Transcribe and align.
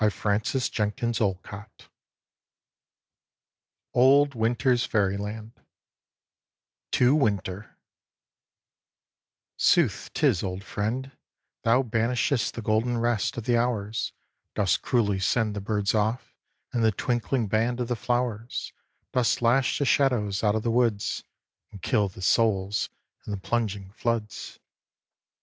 James 0.01 0.19
Clarence 0.19 0.79
Mangan 0.79 1.25
OLD 3.93 4.33
WINTER'S 4.33 4.83
FAIRYLAND 4.83 5.51
TO 6.89 7.13
WINTER 7.13 7.77
Sooth 9.57 10.09
'tis, 10.15 10.41
old 10.41 10.63
Friend, 10.63 11.11
Thou 11.63 11.83
banishest 11.83 12.53
The 12.55 12.63
golden 12.63 12.97
rest 12.97 13.37
Of 13.37 13.43
the 13.43 13.55
hours; 13.57 14.11
Dost 14.55 14.81
cruelly 14.81 15.19
send 15.19 15.55
The 15.55 15.61
birds 15.61 15.93
off, 15.93 16.35
and 16.73 16.83
The 16.83 16.91
twinkling 16.91 17.45
band 17.47 17.79
Of 17.79 17.87
the 17.87 17.95
flowers; 17.95 18.73
Dost 19.13 19.39
lash 19.43 19.77
the 19.77 19.85
shadows 19.85 20.43
out 20.43 20.55
of 20.55 20.63
the 20.63 20.71
woods, 20.71 21.23
And 21.71 21.79
kill 21.79 22.07
the 22.07 22.23
souls 22.23 22.89
in 23.27 23.31
the 23.33 23.37
plunging 23.37 23.91
floods. 23.91 24.57